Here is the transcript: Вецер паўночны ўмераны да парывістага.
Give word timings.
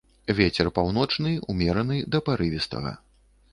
Вецер 0.37 0.69
паўночны 0.77 1.35
ўмераны 1.55 2.01
да 2.17 2.25
парывістага. 2.33 2.97